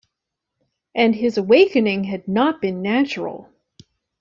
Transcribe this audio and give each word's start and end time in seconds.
And 0.95 1.13
his 1.13 1.37
awakening 1.37 2.05
had 2.05 2.27
not 2.27 2.59
been 2.59 2.81
natural! 2.81 3.47